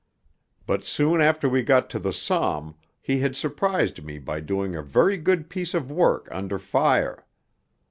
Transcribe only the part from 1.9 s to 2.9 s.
to the Somme